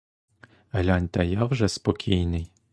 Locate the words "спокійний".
1.69-2.51